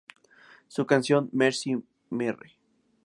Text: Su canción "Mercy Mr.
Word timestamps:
Su 0.67 0.87
canción 0.87 1.29
"Mercy 1.31 1.75
Mr. 2.09 2.49